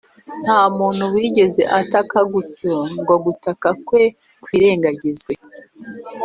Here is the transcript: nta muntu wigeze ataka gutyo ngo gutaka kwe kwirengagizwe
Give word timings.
nta 0.43 0.59
muntu 0.77 1.03
wigeze 1.13 1.61
ataka 1.79 2.17
gutyo 2.33 2.75
ngo 3.01 3.15
gutaka 3.25 3.67
kwe 3.85 4.03
kwirengagizwe 4.43 5.33